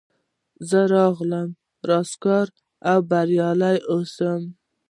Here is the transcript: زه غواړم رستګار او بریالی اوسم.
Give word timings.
زه 0.69 0.79
غواړم 0.91 1.49
رستګار 1.89 2.47
او 2.91 2.99
بریالی 3.09 3.77
اوسم. 3.91 4.41